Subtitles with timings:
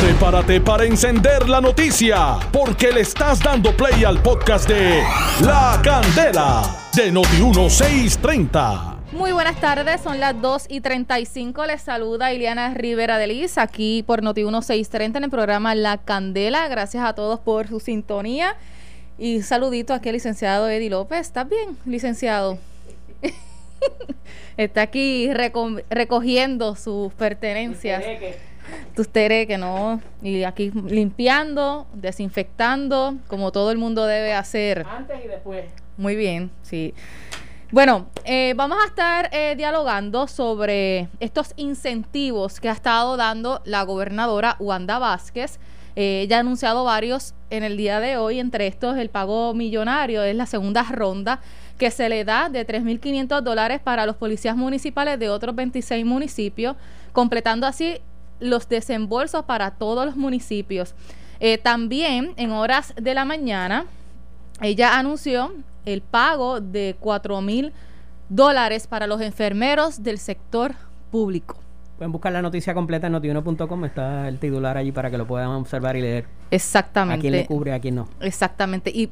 [0.00, 5.02] Prepárate para encender la noticia, porque le estás dando play al podcast de
[5.42, 6.62] La Candela
[6.96, 8.96] de Noti1630.
[9.12, 11.66] Muy buenas tardes, son las 2 y 35.
[11.66, 16.66] Les saluda Iliana Rivera de Liz aquí por Noti1630 en el programa La Candela.
[16.68, 18.56] Gracias a todos por su sintonía.
[19.18, 21.20] Y saludito aquí al licenciado Eddie López.
[21.20, 22.56] ¿Estás bien, licenciado?
[24.56, 25.30] Está aquí
[25.90, 28.02] recogiendo sus pertenencias.
[28.94, 30.00] Tus que ¿no?
[30.22, 34.86] Y aquí limpiando, desinfectando, como todo el mundo debe hacer.
[34.88, 35.64] Antes y después.
[35.96, 36.94] Muy bien, sí.
[37.72, 43.84] Bueno, eh, vamos a estar eh, dialogando sobre estos incentivos que ha estado dando la
[43.84, 45.60] gobernadora Wanda Vázquez.
[45.94, 50.24] Eh, ella ha anunciado varios en el día de hoy, entre estos el pago millonario,
[50.24, 51.40] es la segunda ronda
[51.78, 56.76] que se le da de 3.500 dólares para los policías municipales de otros 26 municipios,
[57.12, 58.00] completando así
[58.40, 60.94] los desembolsos para todos los municipios.
[61.62, 63.86] también en horas de la mañana,
[64.60, 65.52] ella anunció
[65.86, 67.72] el pago de 4 mil
[68.28, 70.74] dólares para los enfermeros del sector
[71.10, 71.56] público.
[71.96, 75.48] Pueden buscar la noticia completa en notiuno.com, está el titular allí para que lo puedan
[75.48, 76.24] observar y leer.
[76.50, 77.18] Exactamente.
[77.18, 78.08] A quién le cubre, a quién no.
[78.20, 78.90] Exactamente.
[78.94, 79.10] Y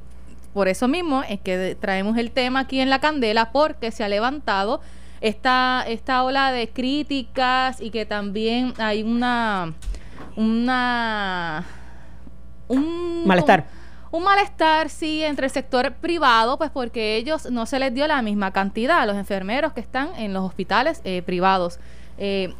[0.54, 4.08] por eso mismo es que traemos el tema aquí en la candela, porque se ha
[4.08, 4.80] levantado
[5.20, 9.75] esta, esta ola de críticas y que también hay una
[10.36, 11.64] una
[12.69, 13.66] un malestar
[14.10, 18.22] un malestar, sí, entre el sector privado, pues porque ellos no se les dio la
[18.22, 21.78] misma cantidad a los enfermeros que están en los hospitales eh, privados.
[22.16, 22.55] Eh,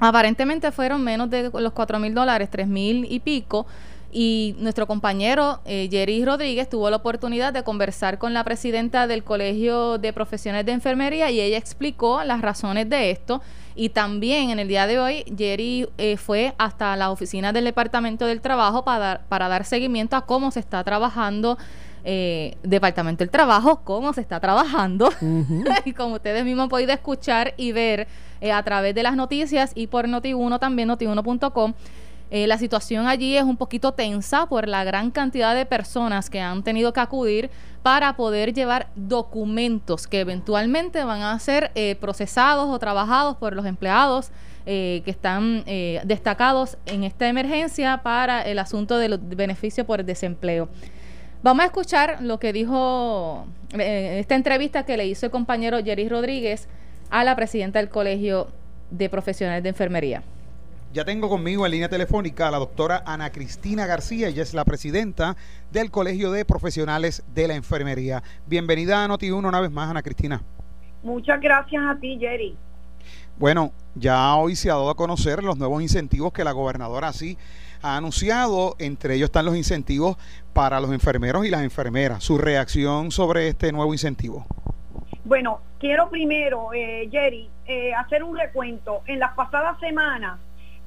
[0.00, 3.66] aparentemente fueron menos de los cuatro mil dólares, tres mil y pico.
[4.14, 9.24] Y nuestro compañero eh, Jerry Rodríguez tuvo la oportunidad de conversar con la presidenta del
[9.24, 13.40] Colegio de Profesiones de Enfermería y ella explicó las razones de esto.
[13.74, 18.26] Y también en el día de hoy, Jerry eh, fue hasta la oficina del Departamento
[18.26, 21.56] del Trabajo para dar, para dar seguimiento a cómo se está trabajando.
[22.04, 25.08] Eh, Departamento del Trabajo, cómo se está trabajando.
[25.86, 28.08] y como ustedes mismos han podido escuchar y ver
[28.40, 31.74] eh, a través de las noticias y por Noti1 también, noti1.com.
[32.34, 36.40] Eh, la situación allí es un poquito tensa por la gran cantidad de personas que
[36.40, 37.50] han tenido que acudir
[37.82, 43.66] para poder llevar documentos que eventualmente van a ser eh, procesados o trabajados por los
[43.66, 44.30] empleados
[44.64, 45.64] eh, que están
[46.04, 50.70] destacados en esta emergencia para el asunto de los beneficios por desempleo.
[51.42, 53.44] Vamos a escuchar lo que dijo
[53.78, 56.66] esta entrevista que le hizo el compañero Jerry Rodríguez
[57.10, 58.48] a la presidenta del Colegio
[58.90, 60.22] de Profesionales de Enfermería.
[60.92, 64.66] Ya tengo conmigo en línea telefónica a la doctora Ana Cristina García, ella es la
[64.66, 65.36] presidenta
[65.70, 68.22] del Colegio de Profesionales de la Enfermería.
[68.46, 70.42] Bienvenida a Noti1 una vez más, Ana Cristina.
[71.02, 72.58] Muchas gracias a ti, Jerry.
[73.38, 77.38] Bueno, ya hoy se ha dado a conocer los nuevos incentivos que la gobernadora sí
[77.80, 80.18] ha anunciado, entre ellos están los incentivos
[80.52, 82.22] para los enfermeros y las enfermeras.
[82.22, 84.44] ¿Su reacción sobre este nuevo incentivo?
[85.24, 89.00] Bueno, quiero primero, eh, Jerry, eh, hacer un recuento.
[89.06, 90.38] En las pasadas semanas,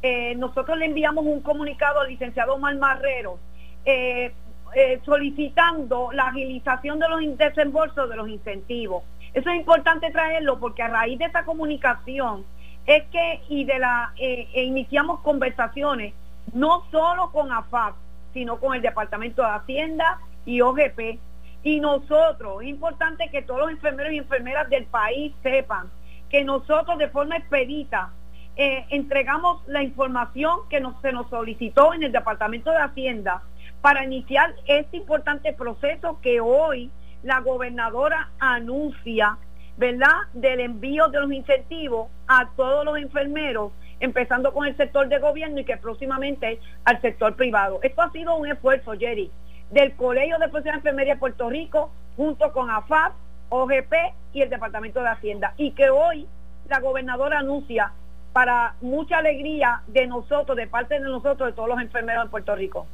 [0.07, 3.39] eh, nosotros le enviamos un comunicado al licenciado Omar Marrero
[3.85, 4.31] eh,
[4.75, 9.03] eh, solicitando la agilización de los desembolsos de los incentivos.
[9.33, 12.45] Eso es importante traerlo porque a raíz de esa comunicación
[12.85, 16.13] es que y de la e iniciamos conversaciones
[16.53, 17.95] no solo con AFAP,
[18.31, 21.17] sino con el Departamento de Hacienda y OGP.
[21.63, 25.89] Y nosotros, es importante que todos los enfermeros y enfermeras del país sepan
[26.29, 28.11] que nosotros de forma expedita
[28.57, 33.43] eh, entregamos la información que nos, se nos solicitó en el Departamento de Hacienda
[33.81, 36.89] para iniciar este importante proceso que hoy
[37.23, 39.37] la gobernadora anuncia,
[39.77, 45.19] ¿verdad?, del envío de los incentivos a todos los enfermeros, empezando con el sector de
[45.19, 47.79] gobierno y que próximamente al sector privado.
[47.83, 49.31] Esto ha sido un esfuerzo, Jerry,
[49.71, 53.13] del Colegio de Profesionales de Enfermería de Puerto Rico, junto con AFAP,
[53.49, 53.93] OGP
[54.33, 55.53] y el Departamento de Hacienda.
[55.57, 56.27] Y que hoy
[56.69, 57.91] la gobernadora anuncia
[58.35, 62.53] para mucha alegría de nosotros, de parte de nosotros, de todos los enfermeros en Puerto
[62.53, 62.85] Rico.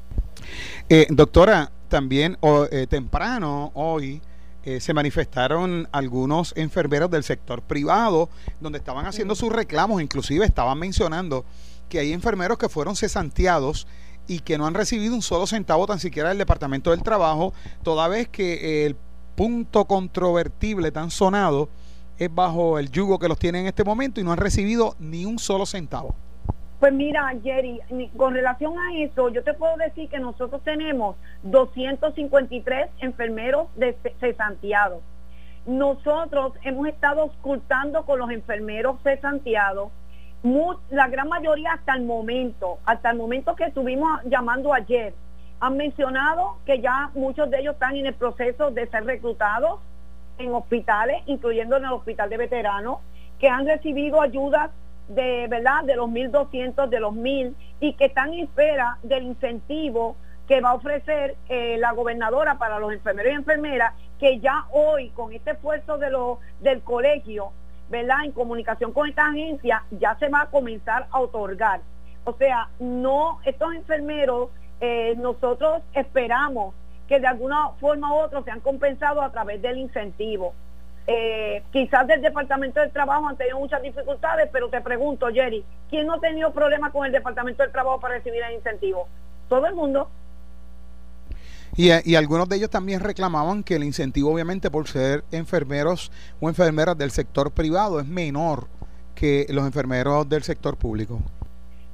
[0.88, 4.22] Eh, doctora, también eh, temprano hoy
[4.64, 8.30] eh, se manifestaron algunos enfermeros del sector privado
[8.60, 11.44] donde estaban haciendo sus reclamos, inclusive estaban mencionando
[11.90, 13.88] que hay enfermeros que fueron cesanteados
[14.28, 17.52] y que no han recibido un solo centavo tan siquiera del Departamento del Trabajo,
[17.82, 18.96] toda vez que el
[19.36, 21.68] punto controvertible tan sonado
[22.22, 25.26] es bajo el yugo que los tiene en este momento y no han recibido ni
[25.26, 26.14] un solo centavo.
[26.80, 27.80] Pues mira, Jerry,
[28.16, 35.02] con relación a eso, yo te puedo decir que nosotros tenemos 253 enfermeros de cesanteados.
[35.66, 39.90] Nosotros hemos estado ocultando con los enfermeros cesanteados
[40.92, 45.16] la gran mayoría hasta el momento, hasta el momento que estuvimos llamando ayer,
[45.60, 49.80] han mencionado que ya muchos de ellos están en el proceso de ser reclutados
[50.38, 53.00] en hospitales, incluyendo en el hospital de veteranos,
[53.40, 54.72] que han recibido ayudas
[55.08, 60.16] de verdad de los 1.200, de los 1.000 y que están en espera del incentivo
[60.48, 65.10] que va a ofrecer eh, la gobernadora para los enfermeros y enfermeras, que ya hoy
[65.12, 67.52] con este esfuerzo de lo, del colegio,
[67.90, 68.26] ¿verdad?
[68.26, 71.82] En comunicación con esta agencia, ya se va a comenzar a otorgar.
[72.26, 74.50] O sea, no, estos enfermeros,
[74.82, 76.76] eh, nosotros esperamos
[77.12, 80.54] que de alguna forma u otra sean compensados a través del incentivo.
[81.06, 86.08] Eh, quizás del Departamento del Trabajo han tenido muchas dificultades, pero te pregunto, Jerry, ¿quién
[86.08, 89.10] no ha tenido problemas con el Departamento del Trabajo para recibir el incentivo?
[89.50, 90.10] Todo el mundo.
[91.76, 96.48] Y, y, algunos de ellos también reclamaban que el incentivo, obviamente, por ser enfermeros o
[96.48, 98.68] enfermeras del sector privado, es menor
[99.16, 101.20] que los enfermeros del sector público.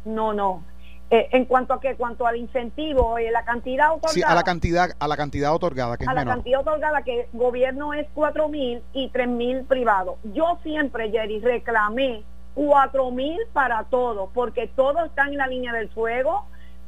[0.05, 0.63] No, no.
[1.09, 4.43] Eh, en cuanto a que cuanto al incentivo eh, la cantidad otorgada sí, a la
[4.43, 8.49] cantidad a la cantidad otorgada que es a la cantidad otorgada que gobierno es cuatro
[8.49, 12.23] mil y tres mil privados yo siempre Jerry reclamé
[12.55, 16.43] cuatro mil para todos porque todos están en la línea del fuego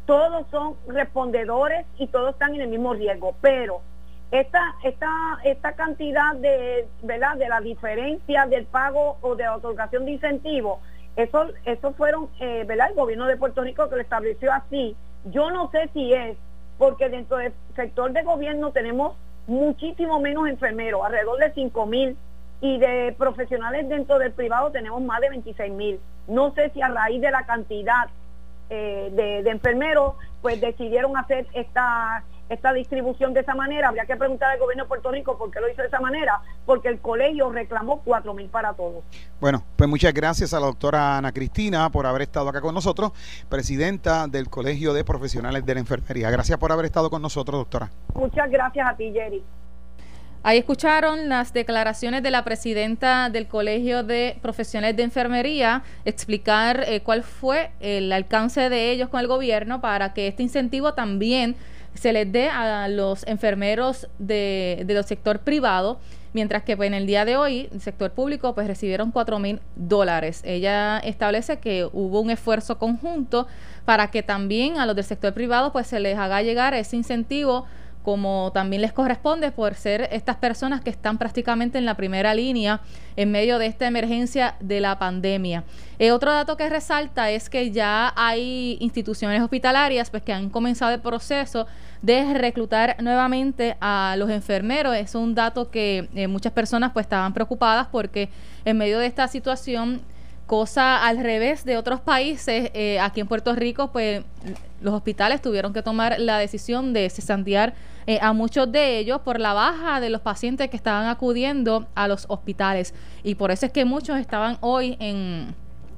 [0.10, 3.36] todos son respondedores y todos están en el mismo riesgo.
[3.42, 3.82] Pero
[4.32, 5.08] esta esta
[5.44, 10.80] esta cantidad de verdad de la diferencia del pago o de otorgación de incentivos
[11.24, 12.90] eso, eso fueron, eh, ¿verdad?
[12.90, 14.96] El gobierno de Puerto Rico que lo estableció así.
[15.26, 16.38] Yo no sé si es
[16.78, 19.16] porque dentro del sector de gobierno tenemos
[19.48, 22.18] muchísimo menos enfermeros, alrededor de 5 mil,
[22.62, 26.00] y de profesionales dentro del privado tenemos más de 26 mil.
[26.28, 28.10] No sé si a raíz de la cantidad
[28.70, 33.90] eh, de, de enfermeros, pues decidieron hacer esta esta distribución de esa manera.
[33.90, 36.42] Habría que preguntar al gobierno de Puerto Rico por qué lo hizo de esa manera,
[36.66, 39.04] porque el colegio reclamó cuatro mil para todos.
[39.40, 43.12] Bueno, pues muchas gracias a la doctora Ana Cristina por haber estado acá con nosotros,
[43.48, 46.30] presidenta del Colegio de Profesionales de la Enfermería.
[46.32, 47.90] Gracias por haber estado con nosotros, doctora.
[48.16, 49.44] Muchas gracias a ti, Jerry.
[50.42, 57.02] Ahí escucharon las declaraciones de la presidenta del Colegio de Profesionales de Enfermería explicar eh,
[57.02, 61.58] cuál fue el alcance de ellos con el gobierno para que este incentivo también
[62.00, 66.00] se les dé a los enfermeros de, del sector privado,
[66.32, 69.60] mientras que pues, en el día de hoy el sector público pues recibieron cuatro mil
[69.76, 70.42] dólares.
[70.46, 73.48] Ella establece que hubo un esfuerzo conjunto
[73.84, 77.66] para que también a los del sector privado pues se les haga llegar ese incentivo
[78.04, 82.82] como también les corresponde por ser estas personas que están prácticamente en la primera línea
[83.16, 85.64] en medio de esta emergencia de la pandemia.
[86.00, 90.94] Eh, otro dato que resalta es que ya hay instituciones hospitalarias pues, que han comenzado
[90.94, 91.68] el proceso
[92.02, 94.96] de reclutar nuevamente a los enfermeros.
[94.96, 98.30] Es un dato que eh, muchas personas pues estaban preocupadas porque
[98.64, 100.02] en medio de esta situación
[100.50, 104.24] cosa al revés de otros países, eh, aquí en Puerto Rico, pues
[104.82, 107.76] los hospitales tuvieron que tomar la decisión de cesantear
[108.08, 112.08] eh, a muchos de ellos por la baja de los pacientes que estaban acudiendo a
[112.08, 112.96] los hospitales.
[113.24, 115.54] Y por eso es que muchos estaban hoy en,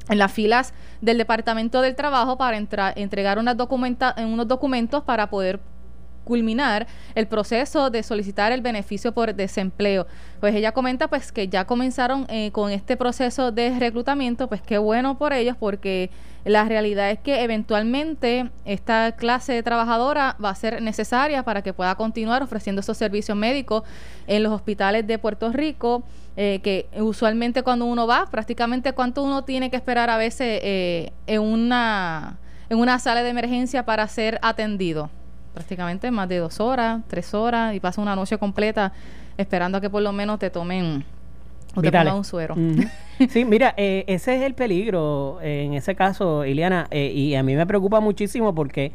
[0.09, 5.61] en las filas del Departamento del Trabajo para entregar unas documenta unos documentos para poder
[6.23, 10.07] culminar el proceso de solicitar el beneficio por desempleo.
[10.39, 14.77] Pues ella comenta pues que ya comenzaron eh, con este proceso de reclutamiento, pues qué
[14.77, 16.09] bueno por ellos porque
[16.43, 21.73] la realidad es que eventualmente esta clase de trabajadora va a ser necesaria para que
[21.73, 23.83] pueda continuar ofreciendo esos servicios médicos
[24.25, 26.03] en los hospitales de Puerto Rico,
[26.35, 31.11] eh, que usualmente cuando uno va, prácticamente cuánto uno tiene que esperar a veces eh,
[31.27, 32.37] en una
[32.69, 35.09] en una sala de emergencia para ser atendido
[35.53, 38.93] prácticamente más de dos horas, tres horas y pasa una noche completa
[39.37, 41.03] esperando a que por lo menos te tomen
[41.75, 42.55] o te pongan un suero.
[43.29, 47.55] sí, mira, eh, ese es el peligro en ese caso, Iliana, eh, y a mí
[47.55, 48.91] me preocupa muchísimo porque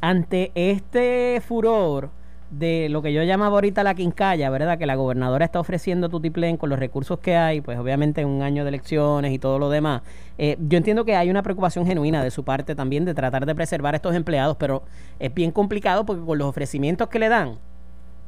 [0.00, 2.10] ante este furor
[2.50, 4.78] de lo que yo llamaba ahorita la quincalla, ¿verdad?
[4.78, 8.42] Que la gobernadora está ofreciendo Tutiplén con los recursos que hay, pues obviamente en un
[8.42, 10.02] año de elecciones y todo lo demás.
[10.36, 13.54] Eh, yo entiendo que hay una preocupación genuina de su parte también de tratar de
[13.54, 14.82] preservar a estos empleados, pero
[15.18, 17.58] es bien complicado porque con los ofrecimientos que le dan,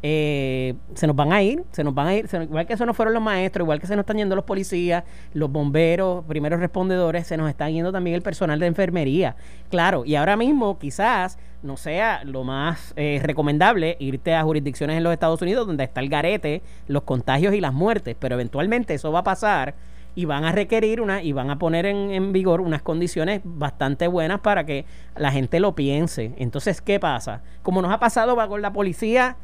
[0.04, 2.92] eh, se nos van a ir, se nos van a ir, igual que eso no
[2.92, 7.26] fueron los maestros, igual que se nos están yendo los policías, los bomberos, primeros respondedores,
[7.26, 9.36] se nos están yendo también el personal de enfermería.
[9.70, 15.04] Claro, y ahora mismo quizás no sea lo más eh, recomendable irte a jurisdicciones en
[15.04, 19.12] los Estados Unidos donde está el garete, los contagios y las muertes, pero eventualmente eso
[19.12, 19.74] va a pasar
[20.14, 24.08] y van a requerir una y van a poner en, en, vigor unas condiciones bastante
[24.08, 24.84] buenas para que
[25.16, 26.34] la gente lo piense.
[26.36, 27.42] Entonces, ¿qué pasa?
[27.62, 29.36] Como nos ha pasado con la policía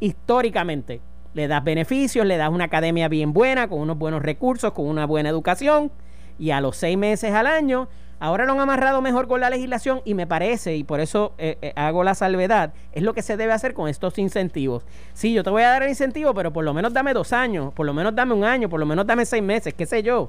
[0.00, 1.00] históricamente.
[1.34, 5.06] Le das beneficios, le das una academia bien buena, con unos buenos recursos, con una
[5.06, 5.90] buena educación,
[6.38, 7.88] y a los seis meses al año
[8.22, 11.58] Ahora lo han amarrado mejor con la legislación y me parece, y por eso eh,
[11.60, 14.84] eh, hago la salvedad, es lo que se debe hacer con estos incentivos.
[15.12, 17.74] Sí, yo te voy a dar el incentivo, pero por lo menos dame dos años,
[17.74, 20.28] por lo menos dame un año, por lo menos dame seis meses, qué sé yo.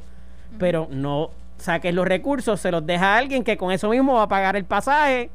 [0.58, 4.24] Pero no saques los recursos, se los deja a alguien que con eso mismo va
[4.24, 5.30] a pagar el pasaje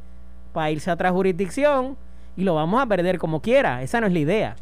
[0.52, 1.96] para irse a otra jurisdicción
[2.36, 3.84] y lo vamos a perder como quiera.
[3.84, 4.56] Esa no es la idea.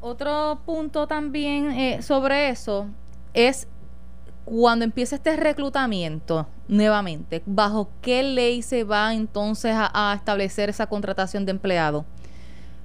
[0.00, 2.88] Otro punto también eh, sobre eso
[3.34, 3.68] es
[4.44, 11.46] cuando empiece este reclutamiento nuevamente, ¿bajo qué ley se va entonces a, establecer esa contratación
[11.46, 12.04] de empleado?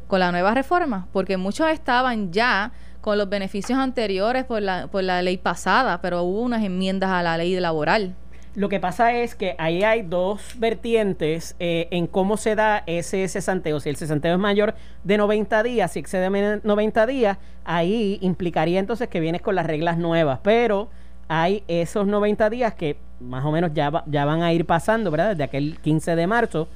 [0.08, 5.04] Con la nueva reforma, porque muchos estaban ya con los beneficios anteriores por la, por
[5.04, 8.16] la ley pasada, pero hubo unas enmiendas a la ley laboral.
[8.56, 13.28] Lo que pasa es que ahí hay dos vertientes eh, en cómo se da ese
[13.28, 13.80] cesanteo.
[13.80, 14.74] Si el cesanteo es mayor
[15.04, 19.98] de 90 días, si excede 90 días, ahí implicaría entonces que vienes con las reglas
[20.00, 20.40] nuevas.
[20.42, 20.90] Pero
[21.30, 25.30] hay esos 90 días que más o menos ya, van a ir pasando, ¿verdad?
[25.30, 26.68] Desde aquel 15 de marzo,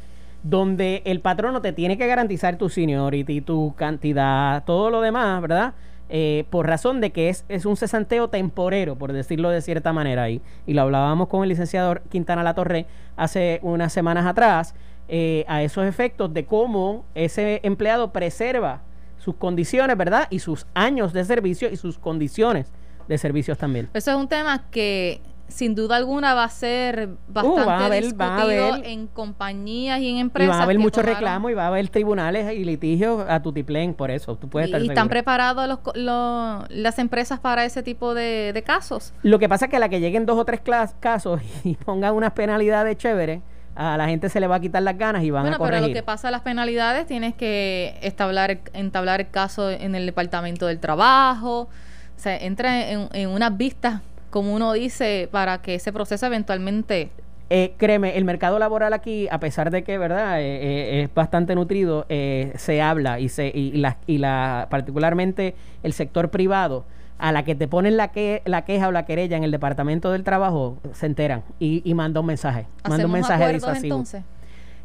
[0.43, 5.73] donde el patrono te tiene que garantizar tu seniority, tu cantidad, todo lo demás, ¿verdad?
[6.09, 10.29] Eh, por razón de que es, un cesanteo temporero, por decirlo de cierta manera.
[10.29, 14.75] Y, y lo hablábamos con el licenciado Quintana La Torre hace unas semanas atrás,
[15.07, 18.81] eh, a esos efectos de cómo ese empleado preserva
[19.17, 20.27] sus condiciones, ¿verdad?
[20.29, 22.71] Y sus años de servicio y sus condiciones
[23.07, 23.89] de servicios también.
[23.93, 25.21] Eso es un tema que
[25.53, 30.55] sin duda alguna va a ser uh, bastante discutido en compañías y en empresas.
[30.55, 33.93] Y va a haber muchos reclamos y va a haber tribunales y litigios a tutiplén
[33.93, 34.35] por eso.
[34.35, 39.13] Tú puedes y, están preparados los, las empresas para ese tipo de, casos.
[39.23, 40.61] Lo que pasa es que a la que lleguen dos o tres
[40.99, 43.41] casos y pongan unas penalidades chéveres,
[43.75, 45.59] a la gente se le va a quitar las ganas y van a corregir.
[45.59, 49.95] Bueno, pero lo que pasa a las penalidades tienes que establecer, entablar el caso en
[49.95, 51.69] el Departamento del Trabajo,
[52.15, 57.11] se entra en, en unas vistas, como uno dice, para que ese proceso eventualmente
[57.55, 61.53] eh, créeme, el mercado laboral aquí, a pesar de que, ¿verdad?, eh, eh, es bastante
[61.53, 65.53] nutrido, se habla y, se, y, la, y la, particularmente
[65.83, 66.85] el sector privado,
[67.19, 70.11] a la que te ponen la, que, la queja o la querella en el departamento
[70.11, 72.65] del trabajo, se enteran y, y manda un mensaje.
[72.89, 73.97] Manda un mensaje disuasivo.
[73.97, 74.23] Entonces?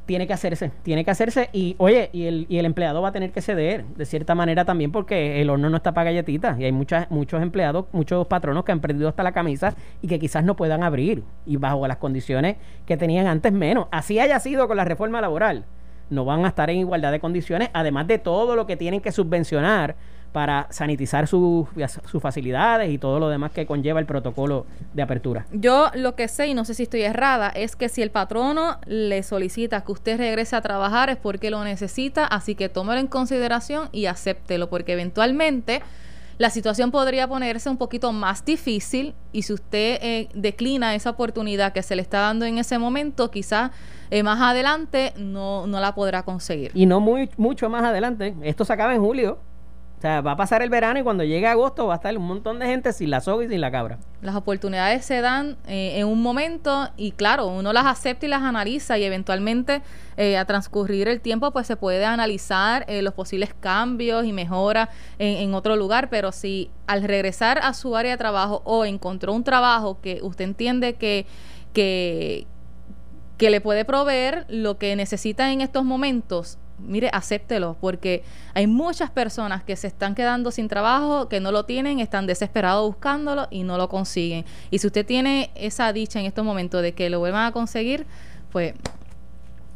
[0.09, 3.13] Tiene que hacerse, tiene que hacerse y oye, y el, y el empleado va a
[3.13, 6.65] tener que ceder de cierta manera también porque el horno no está para galletitas y
[6.65, 10.43] hay muchas, muchos empleados, muchos patronos que han perdido hasta la camisa y que quizás
[10.45, 13.87] no puedan abrir y bajo las condiciones que tenían antes menos.
[13.91, 15.67] Así haya sido con la reforma laboral.
[16.09, 19.13] No van a estar en igualdad de condiciones, además de todo lo que tienen que
[19.13, 19.95] subvencionar
[20.33, 21.67] para sanitizar sus,
[22.07, 25.47] sus facilidades y todo lo demás que conlleva el protocolo de apertura.
[25.53, 28.79] Yo lo que sé, y no sé si estoy errada, es que si el patrono
[28.87, 33.07] le solicita que usted regrese a trabajar es porque lo necesita, así que tómelo en
[33.07, 35.83] consideración y acéptelo, porque eventualmente
[36.39, 41.73] la situación podría ponerse un poquito más difícil y si usted eh, declina esa oportunidad
[41.73, 43.73] que se le está dando en ese momento, quizás
[44.11, 46.71] eh, más adelante no, no la podrá conseguir.
[46.75, 48.37] Y no muy, mucho más adelante.
[48.43, 49.41] Esto se acaba en julio.
[49.99, 52.25] O sea, va a pasar el verano y cuando llegue agosto va a estar un
[52.25, 53.99] montón de gente sin la soga y sin la cabra.
[54.23, 58.43] Las oportunidades se dan eh, en un momento y claro, uno las acepta y las
[58.43, 59.83] analiza y eventualmente
[60.17, 64.89] eh, a transcurrir el tiempo pues se puede analizar eh, los posibles cambios y mejoras
[65.19, 69.33] en, en, otro lugar, pero si al regresar a su área de trabajo o encontró
[69.33, 71.27] un trabajo que usted entiende que,
[71.73, 72.47] que,
[73.37, 78.23] que le puede proveer lo que necesita en estos momentos, mire, acéptelo, porque
[78.55, 82.87] hay muchas personas que se están quedando sin trabajo, que no lo tienen, están desesperados
[82.87, 84.45] buscándolo y no lo consiguen.
[84.71, 88.07] Y si usted tiene esa dicha en estos momentos de que lo vuelvan a conseguir,
[88.51, 88.75] pues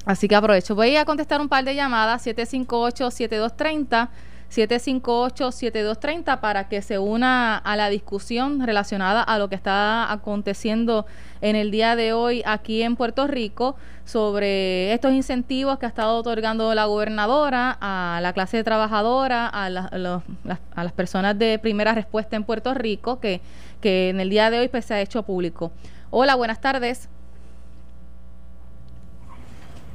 [0.05, 0.75] así que aprovecho.
[0.75, 4.09] Voy a contestar un par de llamadas, 758-7230.
[4.53, 11.07] 758-7230 para que se una a la discusión relacionada a lo que está aconteciendo
[11.41, 16.19] en el día de hoy aquí en Puerto Rico sobre estos incentivos que ha estado
[16.19, 22.45] otorgando la gobernadora a la clase trabajadora, a, a las personas de primera respuesta en
[22.45, 23.41] Puerto Rico, que,
[23.81, 25.73] que en el día de hoy pues, se ha hecho público.
[26.11, 27.09] Hola, buenas tardes.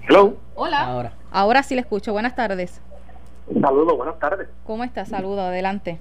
[0.09, 0.37] Hello.
[0.55, 0.85] Hola.
[0.85, 1.13] Ahora.
[1.31, 2.11] Ahora sí le escucho.
[2.13, 2.81] Buenas tardes.
[3.61, 4.49] Saludos, buenas tardes.
[4.65, 5.05] ¿Cómo está?
[5.05, 5.99] Saludos, adelante.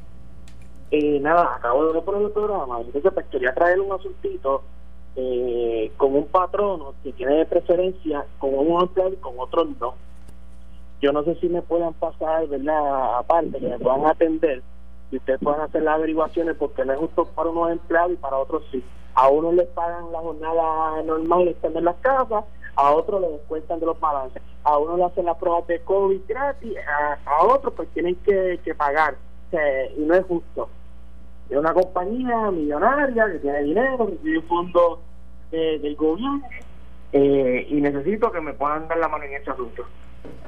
[0.91, 4.63] Eh, nada, acabo de poner el programa, entonces pues quería traer un asuntito
[5.17, 9.95] eh, con un patrono que tiene preferencia con un empleado y con otros no.
[11.01, 13.19] Yo no sé si me puedan pasar, ¿verdad?
[13.19, 14.63] Aparte, que me puedan atender
[15.11, 18.37] y ustedes puedan hacer las averiguaciones porque no es justo para unos empleados y para
[18.37, 18.83] otros sí.
[19.15, 22.45] A unos les pagan la jornada normal están en las casas,
[22.77, 26.21] a otros les descuentan de los balances, a unos le hacen las pruebas de COVID
[26.29, 26.75] gratis,
[27.25, 29.17] a, otros pues tienen que, que pagar.
[29.97, 30.69] y no es justo.
[31.49, 34.99] Es una compañía millonaria que tiene dinero, recibe fondos
[35.53, 36.43] eh, del gobierno
[37.13, 39.85] eh, y necesito que me puedan dar la mano en este asunto.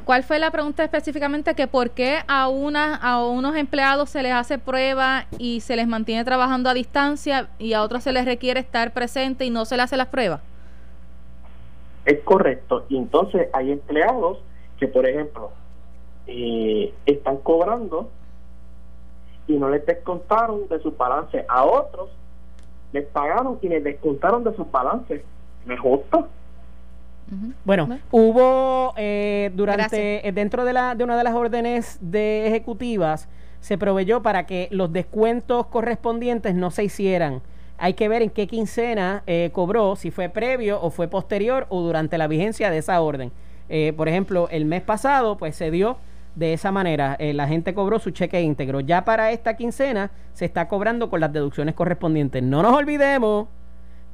[0.05, 1.55] ¿Cuál fue la pregunta específicamente?
[1.55, 5.87] Que por qué a, una, a unos empleados se les hace prueba y se les
[5.87, 9.77] mantiene trabajando a distancia y a otros se les requiere estar presente y no se
[9.77, 10.41] les hace las pruebas.
[12.09, 12.87] Es correcto.
[12.89, 14.39] Y entonces hay empleados
[14.79, 15.51] que, por ejemplo,
[16.27, 18.09] eh, están cobrando
[19.47, 21.45] y no les descontaron de su balance.
[21.47, 22.09] A otros
[22.95, 25.23] les pagaron y les descontaron de sus balances.
[25.67, 26.29] ¿Me justo?
[27.63, 33.29] Bueno, hubo eh, durante eh, dentro de, la, de una de las órdenes de ejecutivas
[33.61, 37.43] se proveyó para que los descuentos correspondientes no se hicieran.
[37.79, 41.81] Hay que ver en qué quincena eh, cobró, si fue previo o fue posterior o
[41.81, 43.33] durante la vigencia de esa orden.
[43.97, 45.99] por ejemplo, el mes pasado, pues se dio
[46.35, 47.17] de esa manera.
[47.19, 48.81] la gente cobró su cheque íntegro.
[48.81, 52.43] Ya para esta quincena se está cobrando con las deducciones correspondientes.
[52.43, 53.49] No nos olvidemos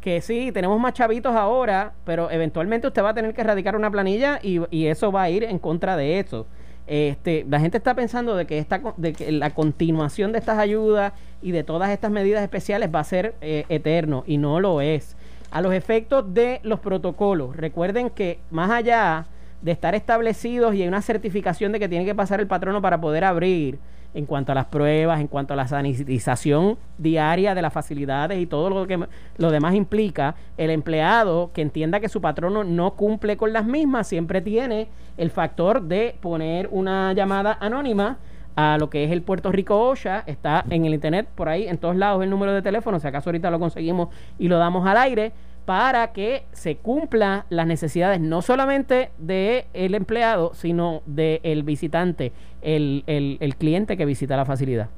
[0.04, 3.90] que sí, tenemos más chavitos ahora, pero eventualmente usted va a tener que erradicar una
[3.90, 6.46] planilla y, y eso va a ir en contra de eso.
[6.86, 11.14] Este, la gente está pensando de que, esta, de que la continuación de estas ayudas
[11.44, 15.14] y de todas estas medidas especiales va a ser eh, eterno y no lo es.
[15.50, 19.26] A los efectos de los protocolos, recuerden que más allá
[19.60, 22.98] de estar establecidos y hay una certificación de que tiene que pasar el patrono para
[23.00, 23.78] poder abrir,
[24.14, 28.46] en cuanto a las pruebas, en cuanto a la sanitización diaria de las facilidades y
[28.46, 33.36] todo lo que lo demás implica, el empleado que entienda que su patrono no cumple
[33.36, 38.18] con las mismas, siempre tiene el factor de poner una llamada anónima
[38.56, 41.78] a lo que es el Puerto Rico OSHA, está en el internet por ahí, en
[41.78, 44.08] todos lados el número de teléfono, si acaso ahorita lo conseguimos
[44.38, 45.32] y lo damos al aire,
[45.64, 53.02] para que se cumpla las necesidades no solamente del el empleado, sino del visitante, el,
[53.06, 54.88] el, el, cliente que visita la facilidad.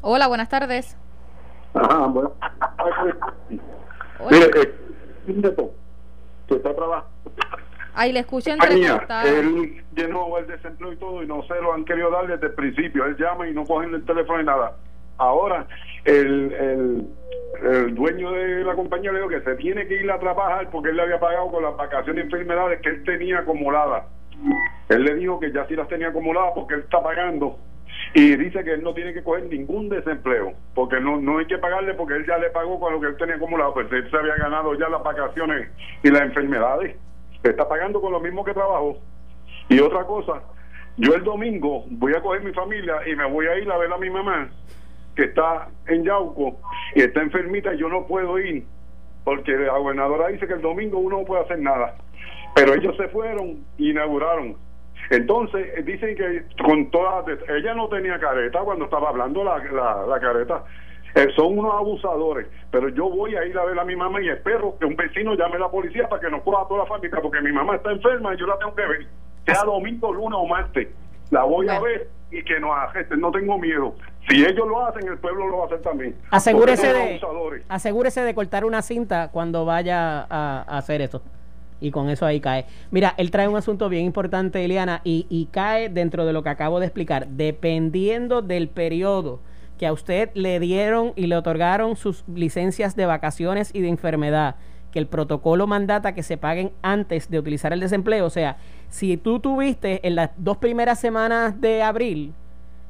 [0.00, 0.96] Hola, buenas tardes.
[1.74, 2.32] Ajá, bueno.
[4.30, 4.74] Mire, eh,
[6.48, 7.10] que está trabajando.
[7.94, 12.10] Ahí le escucho Él llenó el desempleo y todo y no se lo han querido
[12.10, 13.04] dar desde el principio.
[13.04, 14.76] Él llama y no cogen el teléfono y nada.
[15.18, 15.66] Ahora,
[16.04, 17.08] el, el
[17.62, 20.90] el dueño de la compañía le dijo que se tiene que ir a trabajar porque
[20.90, 24.04] él le había pagado con las vacaciones y enfermedades que él tenía acumuladas.
[24.88, 27.58] Él le dijo que ya sí las tenía acumuladas porque él está pagando
[28.14, 31.58] y dice que él no tiene que coger ningún desempleo porque no, no hay que
[31.58, 34.16] pagarle porque él ya le pagó con lo que él tenía acumulado, pues él se
[34.16, 35.68] había ganado ya las vacaciones
[36.02, 36.96] y las enfermedades.
[37.42, 38.96] Está pagando con lo mismo que trabajó.
[39.68, 40.42] Y otra cosa,
[40.96, 43.92] yo el domingo voy a coger mi familia y me voy a ir a ver
[43.92, 44.50] a mi mamá
[45.14, 46.58] que está en Yauco
[46.94, 48.64] y está enfermita y yo no puedo ir
[49.24, 51.94] porque la gobernadora dice que el domingo uno no puede hacer nada.
[52.54, 54.56] Pero ellos se fueron y inauguraron.
[55.10, 59.58] Entonces eh, dicen que con todas ella no tenía careta cuando estaba hablando la,
[60.06, 60.64] la, careta.
[61.14, 64.28] Eh, son unos abusadores, pero yo voy a ir a ver a mi mamá y
[64.28, 66.86] espero que un vecino llame a la policía para que nos coja a toda la
[66.86, 69.06] familia, porque mi mamá está enferma y yo la tengo que ver,
[69.44, 70.88] sea domingo, lunes o martes.
[71.30, 73.94] La voy a ver y que nos ajesten, no tengo miedo.
[74.28, 76.16] Si ellos lo hacen, el pueblo lo va a hacer también.
[76.30, 77.20] Asegúrese de,
[77.68, 81.22] asegúrese de cortar una cinta cuando vaya a, hacer esto.
[81.80, 82.66] Y con eso ahí cae.
[82.90, 86.50] Mira, él trae un asunto bien importante, Eliana, y, y cae dentro de lo que
[86.50, 87.26] acabo de explicar.
[87.28, 89.40] Dependiendo del periodo
[89.80, 94.56] que a usted le dieron y le otorgaron sus licencias de vacaciones y de enfermedad,
[94.92, 98.26] que el protocolo mandata que se paguen antes de utilizar el desempleo.
[98.26, 98.58] O sea,
[98.90, 102.34] si tú tuviste en las dos primeras semanas de abril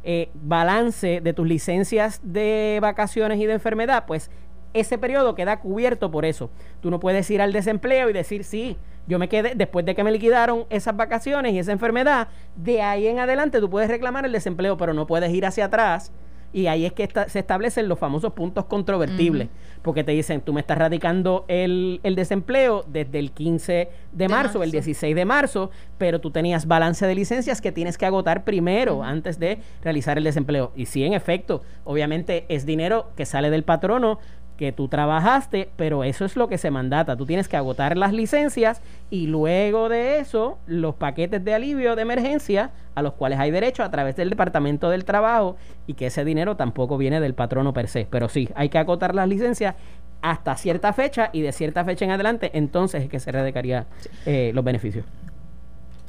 [0.02, 4.28] eh, balance de tus licencias de vacaciones y de enfermedad, pues
[4.74, 6.50] ese periodo queda cubierto por eso.
[6.80, 8.76] Tú no puedes ir al desempleo y decir, sí,
[9.06, 12.26] yo me quedé, después de que me liquidaron esas vacaciones y esa enfermedad,
[12.56, 16.10] de ahí en adelante tú puedes reclamar el desempleo, pero no puedes ir hacia atrás
[16.52, 19.48] y ahí es que se establecen los famosos puntos controvertibles,
[19.82, 24.62] porque te dicen, tú me estás radicando el, el desempleo desde el 15 de, marzo,
[24.62, 29.02] el 16 de marzo, pero tú tenías balance de licencias que tienes que agotar primero
[29.02, 30.72] antes de realizar el desempleo.
[30.74, 34.18] Y sí, en efecto, obviamente es dinero que sale del patrono,
[34.60, 37.16] que tú trabajaste, pero eso es lo que se mandata.
[37.16, 42.02] Tú tienes que agotar las licencias y luego de eso los paquetes de alivio de
[42.02, 46.26] emergencia a los cuales hay derecho a través del Departamento del Trabajo y que ese
[46.26, 48.06] dinero tampoco viene del patrono per se.
[48.10, 49.76] Pero sí, hay que agotar las licencias
[50.20, 53.86] hasta cierta fecha y de cierta fecha en adelante, entonces es que se redecaría
[54.26, 55.06] eh, los beneficios.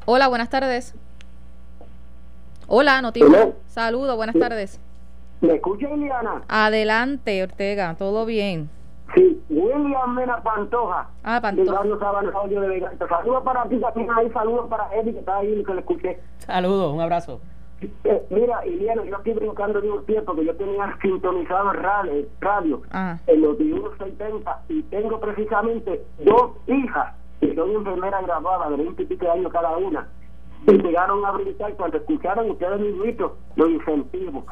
[0.03, 0.93] Hola, buenas tardes.
[2.67, 3.47] Hola, noticias.
[3.69, 4.77] Saludos, buenas tardes.
[5.41, 6.41] ¿Me escucha, Liliana?
[6.47, 8.69] Adelante, Ortega, todo bien.
[9.15, 11.09] Sí, William Mena Pantoja.
[11.23, 11.71] Ah, Pantoja.
[11.71, 11.77] de
[13.09, 16.19] Saludos para ti, también ahí, saludos para Eddie, que está ahí, que le escuché.
[16.37, 17.41] Saludos, un abrazo.
[18.03, 22.81] Eh, mira, Iliana, yo estoy brincando de un tiempo que yo tenía sintonizado radio, radio
[22.91, 23.17] Ah.
[23.25, 23.57] en los
[23.97, 29.31] 70 y tengo precisamente dos hijas que son enfermeras graduadas de 20 y pico de
[29.31, 30.07] años cada una
[30.67, 34.43] y llegaron a brincar cuando escucharon ustedes mismitos los incentivos.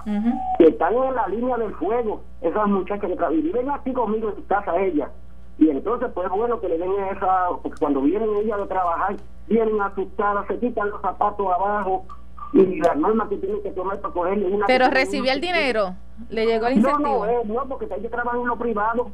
[0.57, 4.43] Que están en la línea del fuego esas muchachas que y viven aquí conmigo en
[4.43, 5.09] casa ellas.
[5.57, 9.15] Y entonces pues bueno que le den esa porque cuando vienen ellas de trabajar
[9.47, 12.05] vienen asustadas se quitan los zapatos abajo
[12.53, 15.95] y las normas que tienen que tomar para cogerle una Pero que recibió el dinero,
[16.29, 17.25] le llegó el no incentivo.
[17.25, 19.11] no eh, no porque ellos trabajan en lo privado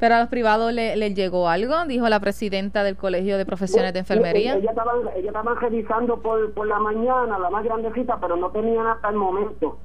[0.00, 3.92] Pero a los privados le, le llegó algo, dijo la presidenta del Colegio de Profesiones
[3.92, 4.54] de Enfermería.
[4.54, 8.86] Ellas estaban, ellas estaban revisando por, por la mañana, la más grandecita, pero no tenían
[8.86, 9.78] hasta el momento.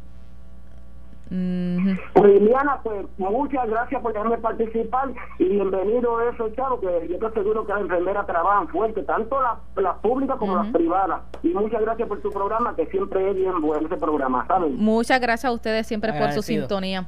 [1.25, 1.95] Ujú.
[2.13, 7.15] Pues, Liliana, pues muchas gracias por dejarme participar y bienvenido a eso, chavo, que yo
[7.15, 9.37] estoy seguro que las enfermeras trabajan fuerte, tanto
[9.75, 11.21] las públicas como las privadas.
[11.41, 14.47] Y muchas gracias por tu programa, que siempre es bien bueno ese programa.
[14.75, 17.07] Muchas gracias a ustedes siempre por su sintonía.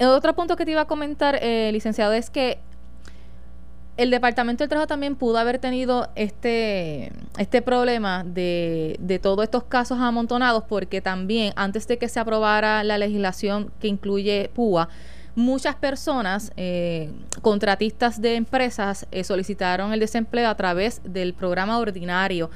[0.00, 2.58] Otro punto que te iba a comentar, eh, licenciado, es que
[3.96, 9.64] el Departamento del Trabajo también pudo haber tenido este, este problema de, de todos estos
[9.64, 14.88] casos amontonados, porque también antes de que se aprobara la legislación que incluye PUA,
[15.34, 17.10] muchas personas, eh,
[17.42, 22.50] contratistas de empresas, eh, solicitaron el desempleo a través del programa ordinario.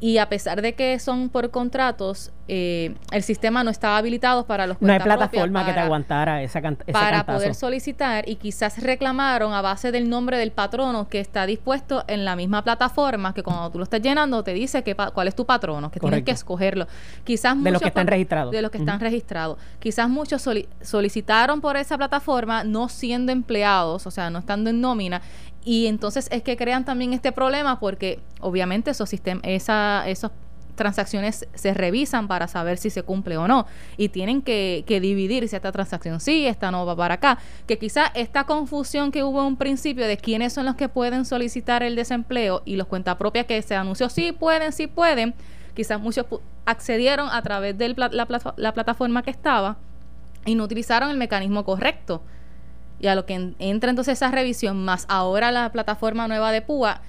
[0.00, 4.66] Y a pesar de que son por contratos, eh, el sistema no estaba habilitado para
[4.68, 7.38] los No hay plataforma que te aguantara esa can- ese para cantazo.
[7.38, 12.24] poder solicitar y quizás reclamaron a base del nombre del patrono que está dispuesto en
[12.24, 15.34] la misma plataforma que cuando tú lo estás llenando te dice que pa- cuál es
[15.34, 16.86] tu patrono, que tienes que escogerlo.
[17.24, 18.52] Quizás De los que están registrados.
[18.52, 19.58] De los que están registrados.
[19.80, 24.80] Quizás muchos soli- solicitaron por esa plataforma no siendo empleados, o sea, no estando en
[24.80, 25.20] nómina
[25.64, 30.30] y entonces es que crean también este problema porque obviamente esos sistemas esa esos
[30.78, 33.66] transacciones se revisan para saber si se cumple o no
[33.98, 37.38] y tienen que, que dividir si esta transacción sí, esta no va para acá.
[37.66, 41.26] Que quizá esta confusión que hubo en un principio de quiénes son los que pueden
[41.26, 45.34] solicitar el desempleo y los cuentapropias que se anunció sí pueden, sí pueden,
[45.74, 46.24] quizás muchos
[46.64, 48.08] accedieron a través de la,
[48.56, 49.76] la plataforma que estaba
[50.46, 52.22] y no utilizaron el mecanismo correcto.
[53.00, 56.62] Y a lo que en- entra entonces esa revisión, más ahora la plataforma nueva de
[56.62, 57.00] PUA,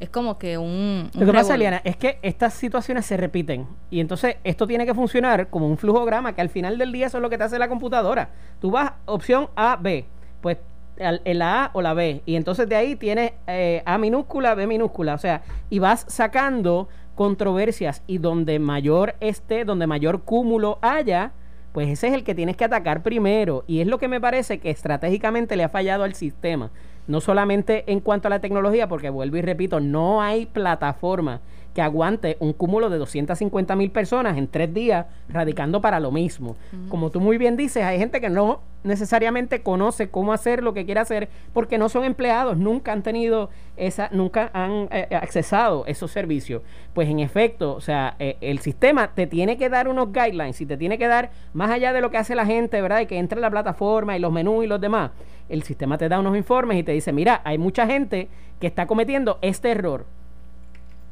[0.00, 1.10] es como que un...
[1.14, 1.58] un Lo que pasa, revolú.
[1.60, 3.66] Liana, es que estas situaciones se repiten.
[3.90, 7.18] Y entonces esto tiene que funcionar como un flujograma que al final del día eso
[7.18, 8.30] es lo que te hace la computadora.
[8.60, 10.06] Tú vas opción A, B.
[10.42, 10.58] Pues
[10.98, 12.22] en la A o la B.
[12.26, 15.14] Y entonces de ahí tienes eh, A minúscula, B minúscula.
[15.14, 21.32] O sea, y vas sacando controversias y donde mayor esté, donde mayor cúmulo haya,
[21.76, 23.62] pues ese es el que tienes que atacar primero.
[23.66, 26.70] Y es lo que me parece que estratégicamente le ha fallado al sistema.
[27.06, 31.42] No solamente en cuanto a la tecnología, porque vuelvo y repito, no hay plataforma
[31.74, 36.56] que aguante un cúmulo de 250 mil personas en tres días radicando para lo mismo.
[36.88, 40.84] Como tú muy bien dices, hay gente que no necesariamente conoce cómo hacer lo que
[40.84, 46.10] quiere hacer porque no son empleados, nunca han tenido esa, nunca han eh, accesado esos
[46.10, 46.62] servicios.
[46.94, 50.66] Pues en efecto, o sea, eh, el sistema te tiene que dar unos guidelines y
[50.66, 53.00] te tiene que dar más allá de lo que hace la gente, ¿verdad?
[53.00, 55.10] Y que entra en la plataforma y los menús y los demás.
[55.48, 58.28] El sistema te da unos informes y te dice, mira, hay mucha gente
[58.60, 60.06] que está cometiendo este error.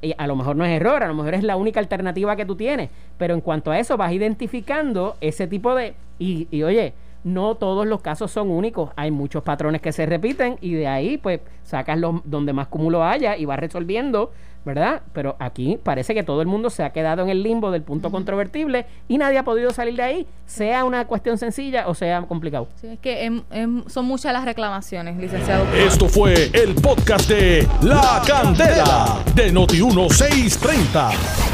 [0.03, 2.45] Y a lo mejor no es error, a lo mejor es la única alternativa que
[2.45, 2.91] tú tienes.
[3.17, 5.95] Pero en cuanto a eso, vas identificando ese tipo de...
[6.19, 6.93] Y, y oye,
[7.25, 8.91] no todos los casos son únicos.
[8.97, 13.03] Hay muchos patrones que se repiten y de ahí, pues, sacas los donde más cúmulo
[13.03, 14.31] haya y vas resolviendo,
[14.65, 15.03] ¿verdad?
[15.13, 18.11] Pero aquí parece que todo el mundo se ha quedado en el limbo del punto
[18.11, 22.69] controvertible y nadie ha podido salir de ahí, sea una cuestión sencilla o sea complicado.
[22.81, 25.65] Sí, es que em- em- son muchas las reclamaciones, licenciado.
[25.75, 31.54] Esto fue el podcast de La Candela de Noti1630.